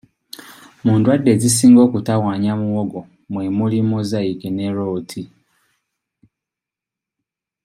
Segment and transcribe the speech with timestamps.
[0.85, 3.01] Mu ndwadde ezisinga okutawaanya muwogo
[3.31, 5.11] mwe muli Mosaic ne Rot.